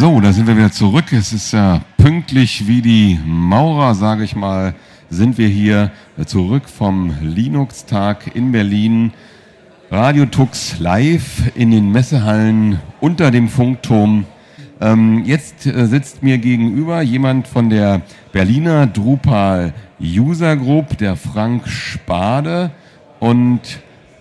[0.00, 1.12] So, da sind wir wieder zurück.
[1.12, 4.76] Es ist ja pünktlich wie die Maurer, sage ich mal,
[5.10, 5.90] sind wir hier
[6.24, 9.12] zurück vom Linux-Tag in Berlin.
[9.90, 14.26] Radio Tux live in den Messehallen unter dem Funkturm.
[14.80, 21.66] Ähm, jetzt äh, sitzt mir gegenüber jemand von der Berliner Drupal User Group, der Frank
[21.66, 22.70] Spade.
[23.18, 23.62] Und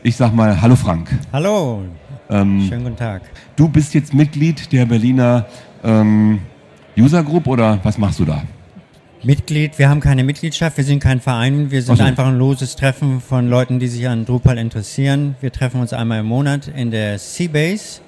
[0.01, 1.11] ich sag mal, hallo Frank.
[1.31, 1.83] Hallo.
[2.29, 3.21] Ähm, Schönen guten Tag.
[3.55, 5.45] Du bist jetzt Mitglied der Berliner
[5.83, 6.39] ähm,
[6.97, 8.41] User Group oder was machst du da?
[9.23, 12.03] Mitglied, wir haben keine Mitgliedschaft, wir sind kein Verein, wir sind so.
[12.03, 15.35] einfach ein loses Treffen von Leuten, die sich an Drupal interessieren.
[15.41, 18.01] Wir treffen uns einmal im Monat in der Seabase.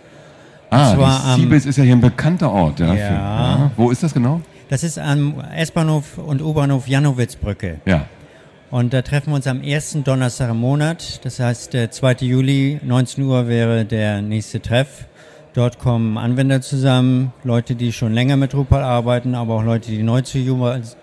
[0.70, 2.80] Ah, Seabase ist ja hier ein bekannter Ort.
[2.80, 2.94] Ja, ja.
[2.94, 3.72] Für, ja.
[3.76, 4.42] Wo ist das genau?
[4.70, 7.80] Das ist am S-Bahnhof und U-Bahnhof Janowitzbrücke.
[7.86, 8.06] Ja.
[8.72, 11.26] Und da treffen wir uns am ersten Donnerstag im Monat.
[11.26, 12.18] Das heißt, der 2.
[12.22, 15.06] Juli, 19 Uhr wäre der nächste Treff.
[15.54, 20.04] Dort kommen Anwender zusammen, Leute, die schon länger mit Drupal arbeiten, aber auch Leute, die
[20.04, 20.38] neu zu,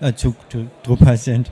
[0.00, 0.36] äh, zu
[0.84, 1.50] Drupal sind.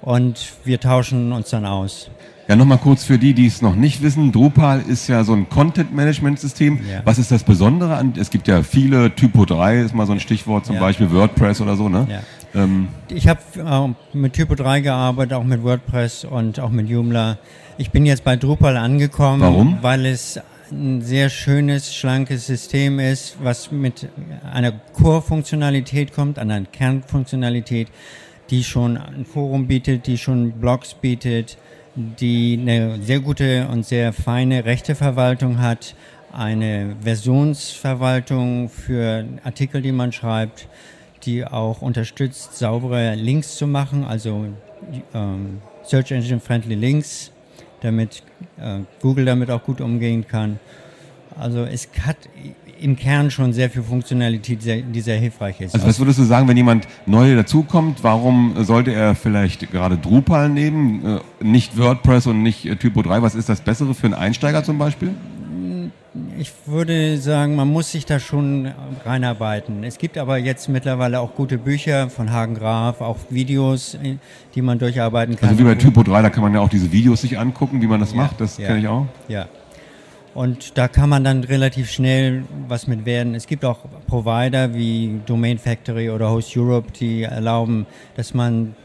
[0.00, 2.10] Und wir tauschen uns dann aus.
[2.48, 4.32] Ja, nochmal kurz für die, die es noch nicht wissen.
[4.32, 6.80] Drupal ist ja so ein Content-Management-System.
[6.90, 7.02] Ja.
[7.04, 8.14] Was ist das Besondere an?
[8.18, 10.80] Es gibt ja viele, Typo 3 ist mal so ein Stichwort, zum ja.
[10.80, 12.06] Beispiel WordPress oder so, ne?
[12.10, 12.20] Ja.
[12.54, 12.88] Ähm.
[13.08, 17.38] Ich habe äh, mit Typo 3 gearbeitet, auch mit WordPress und auch mit Joomla.
[17.78, 19.78] Ich bin jetzt bei Drupal angekommen, Warum?
[19.80, 24.08] weil es ein sehr schönes, schlankes System ist, was mit
[24.52, 27.88] einer Core-Funktionalität kommt, einer Kernfunktionalität,
[28.50, 31.58] die schon ein Forum bietet, die schon Blogs bietet,
[31.94, 35.94] die eine sehr gute und sehr feine Rechteverwaltung hat,
[36.32, 40.68] eine Versionsverwaltung für Artikel, die man schreibt,
[41.24, 44.46] die auch unterstützt, saubere Links zu machen, also
[45.14, 47.32] ähm, Search Engine Friendly Links
[47.80, 48.22] damit
[48.58, 50.58] äh, Google damit auch gut umgehen kann.
[51.38, 52.16] Also es hat
[52.80, 55.74] im Kern schon sehr viel Funktionalität, die sehr hilfreich ist.
[55.74, 60.48] Also was würdest du sagen, wenn jemand neu dazukommt, warum sollte er vielleicht gerade Drupal
[60.48, 63.22] nehmen, äh, nicht WordPress und nicht äh, Typo 3?
[63.22, 65.14] Was ist das Bessere für einen Einsteiger zum Beispiel?
[66.38, 68.72] Ich würde sagen, man muss sich da schon
[69.04, 69.84] reinarbeiten.
[69.84, 73.98] Es gibt aber jetzt mittlerweile auch gute Bücher von Hagen Graf, auch Videos,
[74.54, 75.50] die man durcharbeiten kann.
[75.50, 77.86] Also wie bei Typo 3, da kann man ja auch diese Videos sich angucken, wie
[77.86, 78.40] man das ja, macht.
[78.40, 79.06] Das ja, kenne ich auch.
[79.28, 79.48] Ja.
[80.32, 83.34] Und da kann man dann relativ schnell was mit werden.
[83.34, 88.76] Es gibt auch Provider wie Domain Factory oder Host Europe, die erlauben, dass man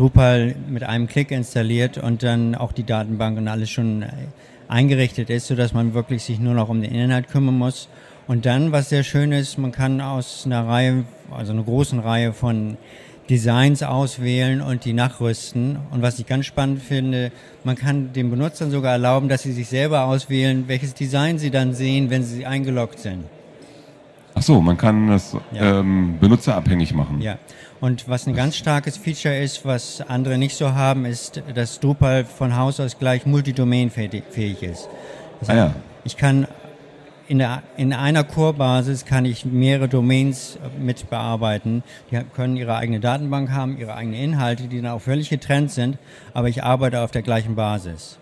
[0.00, 4.06] Drupal mit einem Klick installiert und dann auch die Datenbank und alles schon
[4.66, 7.88] eingerichtet ist, sodass man wirklich sich nur noch um den Inhalt kümmern muss.
[8.26, 12.32] Und dann, was sehr schön ist, man kann aus einer Reihe, also einer großen Reihe
[12.32, 12.78] von
[13.28, 15.78] Designs auswählen und die nachrüsten.
[15.90, 17.30] Und was ich ganz spannend finde,
[17.64, 21.74] man kann den Benutzern sogar erlauben, dass sie sich selber auswählen, welches Design sie dann
[21.74, 23.24] sehen, wenn sie eingeloggt sind.
[24.34, 25.80] Ach so, man kann das ja.
[25.80, 27.20] ähm, benutzerabhängig machen.
[27.20, 27.36] Ja.
[27.80, 32.24] Und was ein ganz starkes Feature ist, was andere nicht so haben, ist, dass Drupal
[32.24, 34.88] von Haus aus gleich multidomain-fähig ist.
[35.40, 35.74] Das heißt, ah ja.
[36.04, 36.46] Ich kann
[37.30, 41.84] in, der, in einer Core-Basis kann ich mehrere Domains mit bearbeiten.
[42.10, 45.96] Die können ihre eigene Datenbank haben, ihre eigenen Inhalte, die dann auch völlig getrennt sind,
[46.34, 48.18] aber ich arbeite auf der gleichen Basis.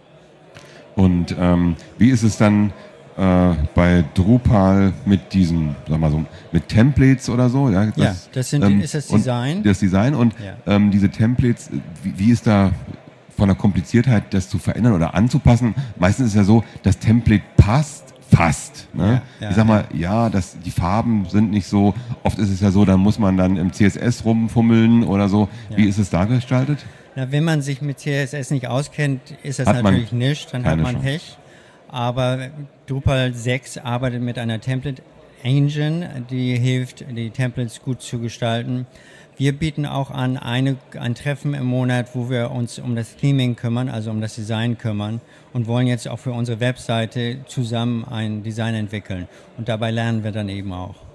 [0.95, 2.73] Und ähm, wie ist es dann
[3.19, 7.69] äh, bei Drupal mit diesen, sag mal so, mit Templates oder so.
[7.69, 9.63] Ja, das, ja, das sind, ähm, ist das Design.
[9.65, 10.57] Das Design und ja.
[10.73, 11.69] ähm, diese Templates,
[12.03, 12.71] wie, wie ist da
[13.37, 15.75] von der Kompliziertheit, das zu verändern oder anzupassen?
[15.97, 18.89] Meistens ist ja so, das Template passt fast.
[18.95, 19.23] Ne?
[19.41, 21.95] Ja, ich sag mal, ja, das, die Farben sind nicht so.
[22.23, 25.49] Oft ist es ja so, dann muss man dann im CSS rumfummeln oder so.
[25.75, 26.85] Wie ist es da gestaltet?
[27.17, 30.55] Na, wenn man sich mit CSS nicht auskennt, ist das hat natürlich nicht.
[30.55, 31.37] Dann hat man Pech.
[31.89, 32.51] Aber
[32.87, 35.03] Drupal 6 arbeitet mit einer Template
[35.43, 38.87] Engine, die hilft, die Templates gut zu gestalten.
[39.37, 43.55] Wir bieten auch an eine, ein Treffen im Monat, wo wir uns um das Theming
[43.55, 45.21] kümmern, also um das Design kümmern
[45.53, 49.29] und wollen jetzt auch für unsere Webseite zusammen ein Design entwickeln.
[49.57, 51.08] Und dabei lernen wir dann eben auch.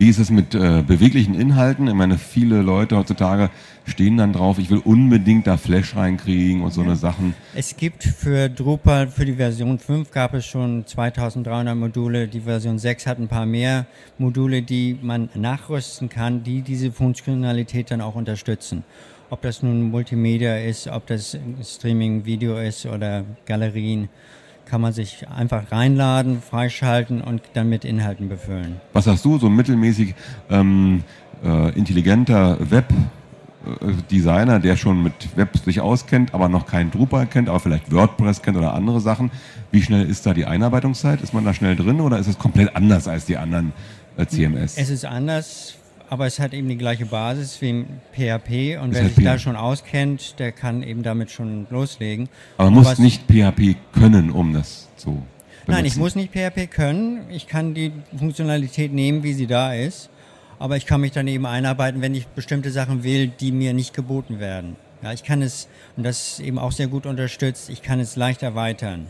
[0.00, 1.88] Wie ist es mit äh, beweglichen Inhalten?
[1.88, 3.50] Ich meine, viele Leute heutzutage
[3.84, 7.34] stehen dann drauf, ich will unbedingt da Flash reinkriegen und so eine Sachen.
[7.52, 12.78] Es gibt für Drupal, für die Version 5 gab es schon 2300 Module, die Version
[12.78, 13.86] 6 hat ein paar mehr
[14.18, 18.84] Module, die man nachrüsten kann, die diese Funktionalität dann auch unterstützen.
[19.30, 24.08] Ob das nun Multimedia ist, ob das Streaming-Video ist oder Galerien
[24.68, 28.80] kann man sich einfach reinladen, freischalten und dann mit Inhalten befüllen.
[28.92, 30.14] Was hast du, so mittelmäßig
[30.50, 31.02] ähm,
[31.44, 32.92] äh, intelligenter Web
[34.10, 38.42] Designer, der schon mit Web sich auskennt, aber noch kein Drupal kennt, aber vielleicht WordPress
[38.42, 39.30] kennt oder andere Sachen,
[39.70, 41.20] wie schnell ist da die Einarbeitungszeit?
[41.20, 43.72] Ist man da schnell drin oder ist es komplett anders als die anderen
[44.16, 44.76] äh, CMS?
[44.76, 45.74] Es ist anders,
[46.10, 50.38] aber es hat eben die gleiche Basis wie PHP und wer sich da schon auskennt,
[50.38, 52.28] der kann eben damit schon loslegen.
[52.56, 55.26] Aber man muss nicht PHP können, um das zu benutzen.
[55.66, 57.30] Nein, ich muss nicht PHP können.
[57.30, 60.08] Ich kann die Funktionalität nehmen, wie sie da ist.
[60.58, 63.94] Aber ich kann mich dann eben einarbeiten, wenn ich bestimmte Sachen will, die mir nicht
[63.94, 64.76] geboten werden.
[65.02, 68.16] Ja, ich kann es, und das ist eben auch sehr gut unterstützt, ich kann es
[68.16, 69.06] leicht erweitern.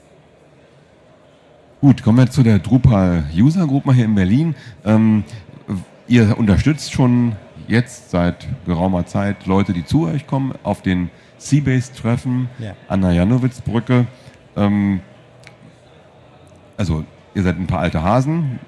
[1.80, 4.56] Gut, kommen wir zu der Drupal User Group mal hier in Berlin.
[4.84, 5.22] Ähm,
[6.08, 7.36] ihr unterstützt schon
[7.68, 12.74] jetzt seit geraumer Zeit Leute, die zu euch kommen, auf den Seabase-Treffen ja.
[12.88, 14.06] an der Janowitz-Brücke.
[14.56, 15.00] Ähm,
[16.76, 18.58] also, ihr seid ein paar alte Hasen.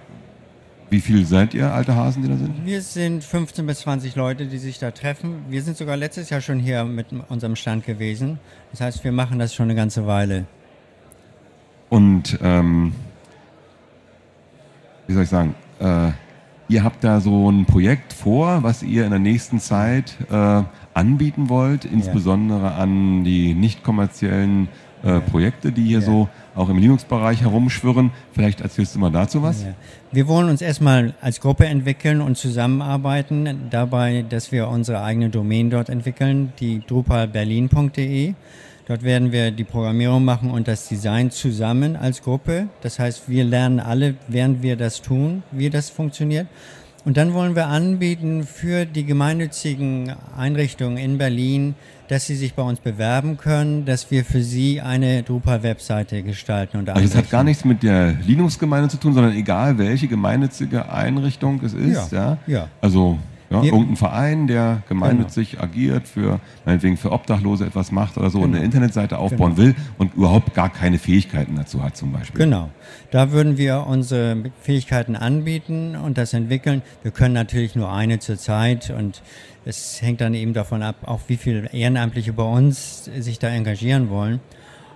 [0.90, 2.66] Wie viel seid ihr, alte Hasen, die da sind?
[2.66, 5.44] Wir sind 15 bis 20 Leute, die sich da treffen.
[5.48, 8.40] Wir sind sogar letztes Jahr schon hier mit unserem Stand gewesen.
[8.72, 10.46] Das heißt, wir machen das schon eine ganze Weile.
[11.88, 12.92] Und ähm,
[15.06, 16.10] wie soll ich sagen, äh,
[16.70, 20.62] ihr habt da so ein Projekt vor, was ihr in der nächsten Zeit äh,
[20.94, 22.74] anbieten wollt, insbesondere ja.
[22.76, 24.68] an die nicht kommerziellen
[25.02, 26.06] äh, Projekte, die hier ja.
[26.06, 28.12] so auch im Linux-Bereich herumschwirren.
[28.32, 29.64] Vielleicht erzählst du mal dazu was.
[30.12, 35.70] Wir wollen uns erstmal als Gruppe entwickeln und zusammenarbeiten, dabei, dass wir unsere eigene Domain
[35.70, 38.34] dort entwickeln, die drupalberlin.de.
[38.90, 42.66] Dort werden wir die Programmierung machen und das Design zusammen als Gruppe.
[42.80, 46.48] Das heißt, wir lernen alle, während wir das tun, wie das funktioniert.
[47.04, 51.76] Und dann wollen wir anbieten für die gemeinnützigen Einrichtungen in Berlin,
[52.08, 56.78] dass sie sich bei uns bewerben können, dass wir für sie eine Drupal-Webseite gestalten.
[56.78, 60.90] Und also es hat gar nichts mit der Linux-Gemeinde zu tun, sondern egal welche gemeinnützige
[60.90, 62.10] Einrichtung es ist.
[62.10, 62.54] Ja, ja.
[62.54, 62.68] ja.
[62.80, 63.20] Also
[63.50, 65.64] ja, irgendein Verein, der gemeinnützig genau.
[65.64, 68.56] agiert, für meinetwegen für Obdachlose etwas macht oder so, genau.
[68.56, 69.68] eine Internetseite aufbauen genau.
[69.68, 72.40] will und überhaupt gar keine Fähigkeiten dazu hat zum Beispiel.
[72.40, 72.70] Genau.
[73.10, 76.82] Da würden wir unsere Fähigkeiten anbieten und das entwickeln.
[77.02, 79.20] Wir können natürlich nur eine zur Zeit und
[79.64, 84.10] es hängt dann eben davon ab, auch wie viele Ehrenamtliche bei uns sich da engagieren
[84.10, 84.40] wollen.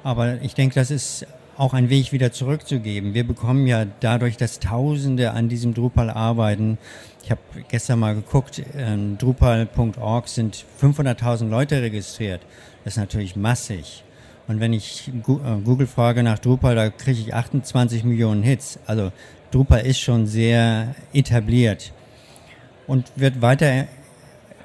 [0.05, 3.15] Aber ich denke, das ist auch ein Weg wieder zurückzugeben.
[3.15, 6.79] Wir bekommen ja dadurch, dass Tausende an diesem Drupal arbeiten.
[7.23, 12.43] Ich habe gestern mal geguckt, ähm, Drupal.org sind 500.000 Leute registriert.
[12.85, 14.05] Das ist natürlich massig.
[14.47, 18.79] Und wenn ich äh, Google frage nach Drupal, da kriege ich 28 Millionen Hits.
[18.87, 19.12] Also
[19.50, 21.93] Drupal ist schon sehr etabliert
[22.87, 23.87] und wird weiter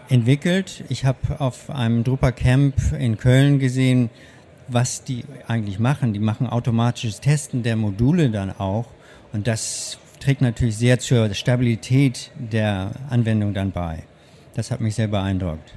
[0.09, 0.83] entwickelt.
[0.89, 4.09] Ich habe auf einem Drupal Camp in Köln gesehen,
[4.71, 6.13] was die eigentlich machen.
[6.13, 8.85] Die machen automatisches Testen der Module dann auch.
[9.33, 14.03] Und das trägt natürlich sehr zur Stabilität der Anwendung dann bei.
[14.55, 15.73] Das hat mich sehr beeindruckt.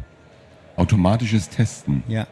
[0.77, 2.03] Automatisches Testen?
[2.09, 2.27] Ja.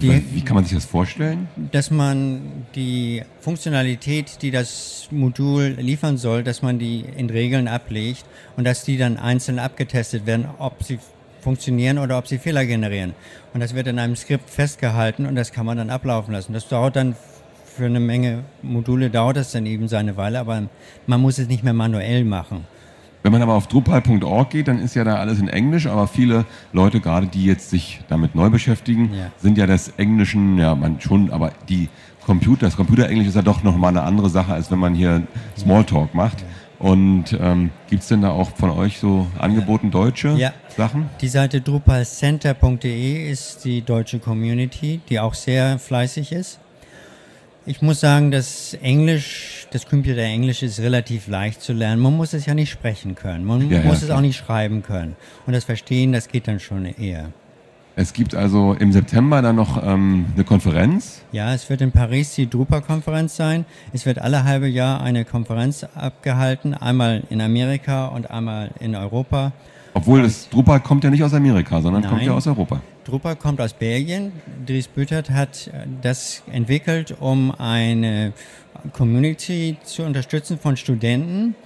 [0.00, 1.48] Die, Wie kann man sich das vorstellen?
[1.72, 8.24] Dass man die Funktionalität, die das Modul liefern soll, dass man die in Regeln ablegt
[8.56, 11.00] und dass die dann einzeln abgetestet werden, ob sie
[11.48, 13.14] funktionieren oder ob sie Fehler generieren.
[13.54, 16.52] Und das wird in einem Skript festgehalten und das kann man dann ablaufen lassen.
[16.52, 17.16] Das dauert dann
[17.64, 20.64] für eine Menge Module dauert das dann eben seine Weile, aber
[21.06, 22.66] man muss es nicht mehr manuell machen.
[23.22, 26.44] Wenn man aber auf Drupal.org geht, dann ist ja da alles in Englisch, aber viele
[26.74, 29.30] Leute, gerade die jetzt sich damit neu beschäftigen, ja.
[29.38, 31.88] sind ja des Englischen, ja, man schon, aber die
[32.26, 35.22] Computer, das Computerenglisch ist ja doch nochmal eine andere Sache, als wenn man hier
[35.56, 36.42] Smalltalk macht.
[36.42, 36.46] Ja.
[36.78, 40.52] Und ähm, gibt es denn da auch von euch so angeboten deutsche ja.
[40.76, 41.10] Sachen?
[41.20, 46.60] Die Seite drupalcenter.de ist die deutsche Community, die auch sehr fleißig ist.
[47.66, 52.00] Ich muss sagen, das Englisch, das Computerenglisch ist relativ leicht zu lernen.
[52.00, 53.44] Man muss es ja nicht sprechen können.
[53.44, 55.16] Man ja, muss ja, es auch nicht schreiben können.
[55.46, 57.32] Und das Verstehen, das geht dann schon eher.
[57.98, 61.20] Es gibt also im September dann noch ähm, eine Konferenz.
[61.32, 63.64] Ja, es wird in Paris die Drupal-Konferenz sein.
[63.92, 69.50] Es wird alle halbe Jahr eine Konferenz abgehalten, einmal in Amerika und einmal in Europa.
[69.94, 72.80] Obwohl das Drupal kommt ja nicht aus Amerika, sondern Nein, kommt ja aus Europa.
[73.04, 74.30] Drupal kommt aus Belgien.
[74.64, 78.32] Dries Büttert hat äh, das entwickelt, um eine
[78.92, 81.56] Community zu unterstützen von Studenten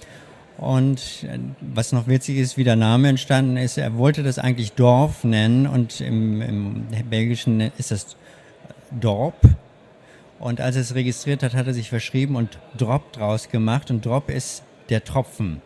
[0.57, 4.73] und äh, was noch witzig ist, wie der Name entstanden ist, er wollte das eigentlich
[4.73, 8.15] Dorf nennen und im, im Belgischen ist das
[8.91, 9.35] Dorp.
[10.39, 13.89] Und als er es registriert hat, hat er sich verschrieben und Drop draus gemacht.
[13.91, 15.61] Und Drop ist der Tropfen.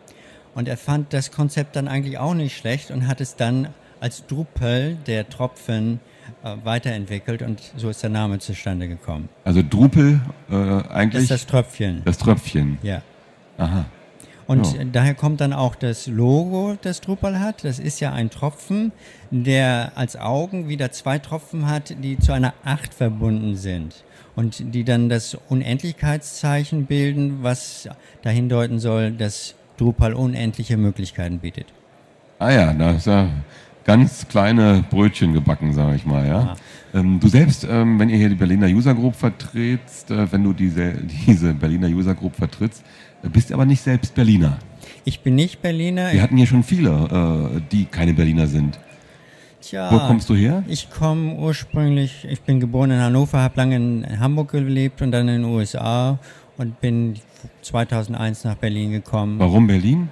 [0.54, 3.68] Und er fand das Konzept dann eigentlich auch nicht schlecht und hat es dann
[4.00, 6.00] als Drupal, der Tropfen,
[6.44, 9.28] äh, weiterentwickelt und so ist der Name zustande gekommen.
[9.44, 11.12] Also Drupal äh, eigentlich?
[11.14, 12.02] Das ist das Tröpfchen.
[12.04, 12.78] Das Tröpfchen.
[12.82, 13.02] Ja.
[13.56, 13.86] Aha.
[14.48, 14.84] Und Ja.
[14.90, 17.64] daher kommt dann auch das Logo, das Drupal hat.
[17.64, 18.92] Das ist ja ein Tropfen,
[19.30, 24.02] der als Augen wieder zwei Tropfen hat, die zu einer Acht verbunden sind.
[24.34, 27.88] Und die dann das Unendlichkeitszeichen bilden, was
[28.22, 31.66] dahin deuten soll, dass Drupal unendliche Möglichkeiten bietet.
[32.38, 33.28] Ah ja, da ist ja
[33.88, 36.26] ganz kleine Brötchen gebacken, sage ich mal.
[36.28, 36.56] Ja.
[36.92, 40.52] Ähm, du selbst, ähm, wenn ihr hier die Berliner User Group vertrittst, äh, wenn du
[40.52, 40.92] diese,
[41.26, 42.84] diese Berliner User Group vertrittst,
[43.22, 44.58] äh, bist aber nicht selbst Berliner.
[45.06, 46.12] Ich bin nicht Berliner.
[46.12, 48.78] Wir hatten hier schon viele, äh, die keine Berliner sind.
[49.62, 50.62] Tja, Wo kommst du her?
[50.68, 55.28] Ich komme ursprünglich, ich bin geboren in Hannover, habe lange in Hamburg gelebt und dann
[55.28, 56.18] in den USA
[56.58, 57.14] und bin
[57.62, 59.38] 2001 nach Berlin gekommen.
[59.38, 60.10] Warum Berlin?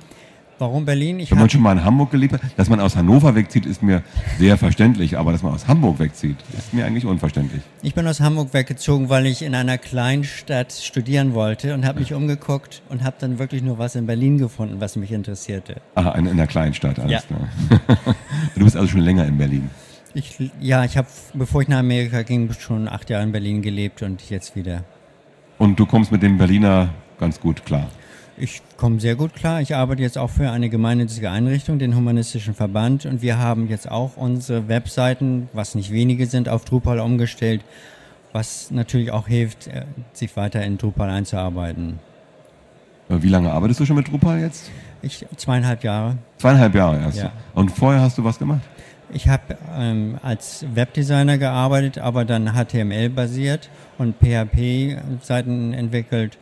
[0.58, 1.20] Warum Berlin?
[1.20, 3.82] Ich Wenn man schon mal in Hamburg gelebt hat, dass man aus Hannover wegzieht, ist
[3.82, 4.02] mir
[4.38, 7.60] sehr verständlich, aber dass man aus Hamburg wegzieht, ist mir eigentlich unverständlich.
[7.82, 12.14] ich bin aus Hamburg weggezogen, weil ich in einer Kleinstadt studieren wollte und habe mich
[12.14, 15.76] umgeguckt und habe dann wirklich nur was in Berlin gefunden, was mich interessierte.
[15.94, 17.36] Aha, in, in einer Kleinstadt, alles Ja.
[17.36, 18.14] klar.
[18.54, 19.68] du bist also schon länger in Berlin.
[20.14, 24.00] Ich, ja, ich habe, bevor ich nach Amerika ging, schon acht Jahre in Berlin gelebt
[24.00, 24.84] und jetzt wieder.
[25.58, 26.88] Und du kommst mit dem Berliner
[27.20, 27.88] ganz gut klar.
[28.38, 29.62] Ich komme sehr gut klar.
[29.62, 33.06] Ich arbeite jetzt auch für eine gemeinnützige Einrichtung, den Humanistischen Verband.
[33.06, 37.64] Und wir haben jetzt auch unsere Webseiten, was nicht wenige sind, auf Drupal umgestellt,
[38.32, 41.98] was natürlich auch hilft, äh, sich weiter in Drupal einzuarbeiten.
[43.08, 44.70] Äh, Wie lange arbeitest du schon mit Drupal jetzt?
[45.00, 46.18] Ich zweieinhalb Jahre.
[46.36, 47.18] Zweieinhalb Jahre erst.
[47.18, 47.32] Ja.
[47.54, 48.60] Und vorher hast du was gemacht?
[49.12, 56.36] Ich habe ähm, als Webdesigner gearbeitet, aber dann HTML basiert und PHP-Seiten entwickelt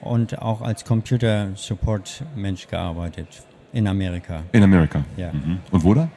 [0.00, 3.28] und auch als Computer-Support-Mensch gearbeitet
[3.72, 4.42] in Amerika.
[4.52, 5.04] In Amerika.
[5.16, 5.32] Ja.
[5.32, 5.58] Mhm.
[5.70, 6.08] Und wo da?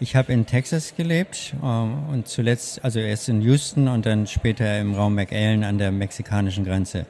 [0.00, 4.80] Ich habe in Texas gelebt ähm, und zuletzt, also erst in Houston und dann später
[4.80, 7.06] im Raum McAllen an der mexikanischen Grenze,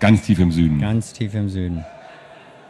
[0.00, 0.78] Ganz tief im Süden.
[0.80, 1.84] ganz tief im Süden.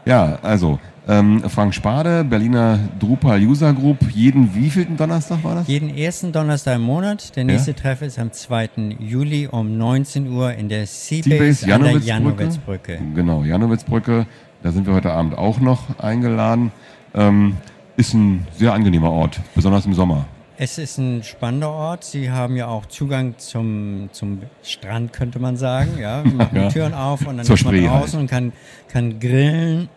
[0.08, 3.98] Ja, also ähm, Frank Spade, Berliner Drupal User Group.
[4.10, 5.68] Jeden wievielten Donnerstag war das?
[5.68, 7.36] Jeden ersten Donnerstag im Monat.
[7.36, 8.96] Der nächste Treff ist am 2.
[9.00, 12.06] Juli um 19 Uhr in der Seabase an der Janowitzbrücke.
[12.06, 12.98] Janowitzbrücke.
[13.14, 14.26] Genau, Janowitzbrücke.
[14.62, 16.72] Da sind wir heute Abend auch noch eingeladen.
[17.14, 17.58] Ähm,
[17.98, 20.24] ist ein sehr angenehmer Ort, besonders im Sommer.
[20.60, 22.02] Es ist ein spannender Ort.
[22.02, 25.98] Sie haben ja auch Zugang zum, zum Strand, könnte man sagen.
[26.00, 26.66] Ja, wir machen Ja.
[26.66, 28.22] die Türen auf und dann Zur ist man Spree draußen halt.
[28.22, 28.52] und kann,
[28.88, 29.88] kann grillen.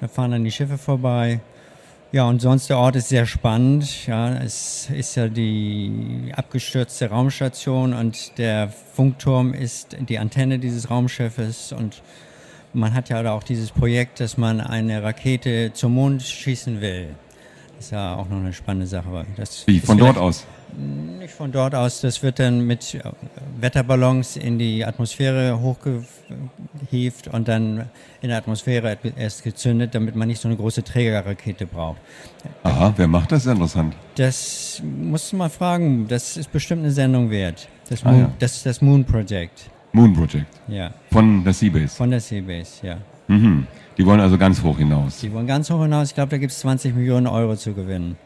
[0.00, 1.40] Da fahren dann die Schiffe vorbei.
[2.12, 4.06] Ja, und sonst der Ort ist sehr spannend.
[4.06, 11.72] Ja, es ist ja die abgestürzte Raumstation und der Funkturm ist die Antenne dieses Raumschiffes
[11.72, 12.02] und
[12.72, 17.08] man hat ja auch dieses Projekt, dass man eine Rakete zum Mond schießen will.
[17.76, 19.26] Das ist ja auch noch eine spannende Sache.
[19.36, 20.46] Das Wie, von dort aus?
[21.18, 22.00] Nicht von dort aus.
[22.00, 23.00] Das wird dann mit äh,
[23.60, 27.86] Wetterballons in die Atmosphäre hochgehievt und dann
[28.22, 31.98] in der Atmosphäre erst gezündet, damit man nicht so eine große Trägerrakete braucht.
[32.62, 33.46] Aha, wer macht das?
[33.46, 33.94] Interessant.
[34.16, 36.08] Das musst du mal fragen.
[36.08, 37.68] Das ist bestimmt eine Sendung wert.
[37.88, 38.32] Das Ah, Moon, ja.
[38.38, 39.70] das, ist das Moon Project.
[39.92, 40.46] Moon Project.
[40.68, 41.88] Ja, Von der Seabase.
[41.96, 42.96] von der Seabase, ja.
[43.28, 43.66] Mhm.
[43.98, 45.18] Die wollen also ganz hoch hinaus.
[45.18, 46.08] Die wollen ganz hoch hinaus.
[46.08, 48.16] Ich glaube, da gibt es 20 Millionen Euro zu gewinnen.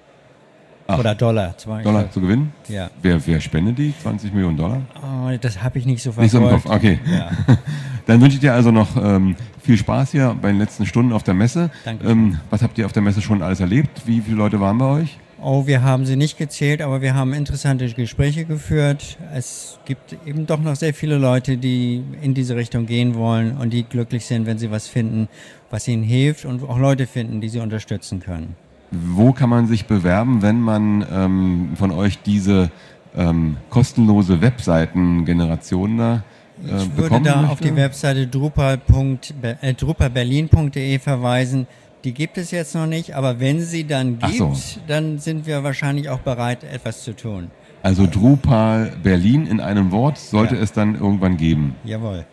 [0.89, 0.99] Ach.
[0.99, 1.55] Oder Dollar.
[1.85, 2.53] Dollar zu gewinnen?
[2.69, 2.91] Ja.
[3.01, 3.95] Wer, wer spendet die?
[4.03, 4.83] 20 Millionen Dollar?
[5.01, 6.65] Oh, das habe ich nicht so Nicht so im verfolgt.
[6.65, 6.75] Kopf.
[6.75, 6.99] Okay.
[7.09, 7.31] Ja.
[8.07, 11.23] Dann wünsche ich dir also noch ähm, viel Spaß hier bei den letzten Stunden auf
[11.23, 11.71] der Messe.
[11.85, 12.09] Danke.
[12.09, 14.03] Ähm, was habt ihr auf der Messe schon alles erlebt?
[14.07, 15.19] Wie viele Leute waren bei euch?
[15.43, 19.17] Oh, wir haben sie nicht gezählt, aber wir haben interessante Gespräche geführt.
[19.35, 23.71] Es gibt eben doch noch sehr viele Leute, die in diese Richtung gehen wollen und
[23.73, 25.29] die glücklich sind, wenn sie was finden,
[25.71, 28.55] was ihnen hilft und auch Leute finden, die sie unterstützen können.
[28.91, 32.71] Wo kann man sich bewerben, wenn man ähm, von euch diese
[33.17, 36.23] ähm, kostenlose Webseitengeneration da
[36.67, 37.53] äh, Ich würde da möchte?
[37.53, 41.67] auf die Webseite drupal.be- äh, drupalberlin.de verweisen.
[42.05, 44.55] Die gibt es jetzt noch nicht, aber wenn sie dann gibt, so.
[44.87, 47.51] dann sind wir wahrscheinlich auch bereit, etwas zu tun.
[47.83, 50.63] Also Drupal Berlin in einem Wort sollte Ja.
[50.63, 51.75] es dann irgendwann geben.
[51.85, 52.25] Jawohl.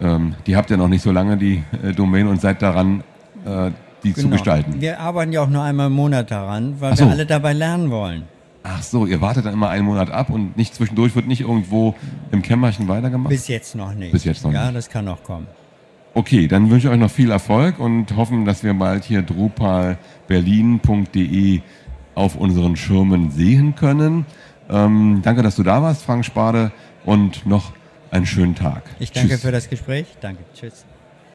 [0.00, 3.04] Ähm, die habt ihr noch nicht so lange, die äh, Domain, und seid daran,
[3.44, 3.70] äh,
[4.02, 4.32] die zu Genau.
[4.32, 4.80] gestalten.
[4.80, 7.04] Wir arbeiten ja auch nur einmal im Monat daran, weil so.
[7.04, 8.24] wir alle dabei lernen wollen.
[8.64, 11.94] Ach so, ihr wartet dann immer einen Monat ab und nicht zwischendurch wird nicht irgendwo
[12.30, 13.30] im Kämmerchen weitergemacht?
[13.30, 14.12] Bis jetzt noch nicht.
[14.12, 14.76] Bis jetzt noch ja, nicht.
[14.76, 15.46] das kann noch kommen.
[16.14, 21.62] Okay, dann wünsche ich euch noch viel Erfolg und hoffen, dass wir bald hier drupalberlin.de
[22.14, 24.26] auf unseren Schirmen sehen können.
[24.68, 26.72] Ähm, danke, dass du da warst, Frank Spade,
[27.04, 27.72] und noch
[28.10, 28.82] einen schönen Tag.
[28.98, 29.40] Ich danke Tschüss.
[29.42, 30.06] für das Gespräch.
[30.20, 30.42] Danke.
[30.54, 30.84] Tschüss.